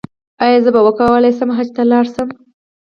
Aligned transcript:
ایا 0.43 0.57
زه 0.63 0.69
به 0.75 0.81
وکولی 0.87 1.31
شم 1.37 1.49
حج 1.57 1.67
ته 1.75 1.83
لاړ 1.91 2.05
شم؟ 2.13 2.29